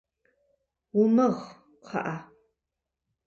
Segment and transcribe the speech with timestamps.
[0.99, 1.39] Умыгъ,
[1.83, 2.15] кхъыӏэ.